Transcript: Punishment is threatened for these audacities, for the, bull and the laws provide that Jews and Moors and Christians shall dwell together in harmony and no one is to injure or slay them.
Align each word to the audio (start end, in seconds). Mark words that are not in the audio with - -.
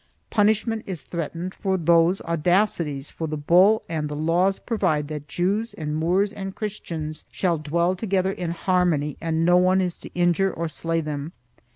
Punishment 0.31 0.83
is 0.87 0.99
threatened 1.01 1.53
for 1.53 1.77
these 1.77 2.21
audacities, 2.21 3.11
for 3.11 3.27
the, 3.27 3.37
bull 3.37 3.83
and 3.87 4.09
the 4.09 4.15
laws 4.15 4.57
provide 4.57 5.09
that 5.09 5.27
Jews 5.27 5.75
and 5.75 5.95
Moors 5.95 6.33
and 6.33 6.55
Christians 6.55 7.23
shall 7.29 7.59
dwell 7.59 7.95
together 7.95 8.31
in 8.31 8.49
harmony 8.49 9.15
and 9.21 9.45
no 9.45 9.57
one 9.57 9.79
is 9.79 9.99
to 9.99 10.09
injure 10.15 10.51
or 10.51 10.67
slay 10.67 11.01
them. 11.01 11.33